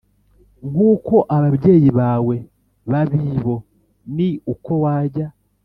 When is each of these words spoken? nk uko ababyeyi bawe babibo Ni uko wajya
nk 0.71 0.77
uko 0.91 1.15
ababyeyi 1.35 1.89
bawe 1.99 2.35
babibo 2.91 3.55
Ni 4.15 4.29
uko 4.53 4.71
wajya 4.83 5.27